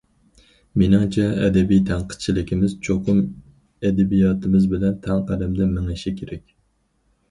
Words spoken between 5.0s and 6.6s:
تەڭ قەدەمدە مېڭىشى كېرەك.